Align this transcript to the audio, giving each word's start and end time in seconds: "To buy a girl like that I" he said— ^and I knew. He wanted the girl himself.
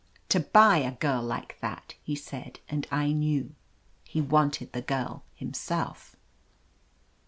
"To 0.29 0.39
buy 0.39 0.77
a 0.77 0.93
girl 0.93 1.21
like 1.21 1.59
that 1.61 1.93
I" 1.93 1.95
he 2.01 2.15
said— 2.15 2.59
^and 2.71 2.87
I 2.89 3.11
knew. 3.11 3.53
He 4.03 4.19
wanted 4.19 4.73
the 4.73 4.81
girl 4.81 5.23
himself. 5.35 6.15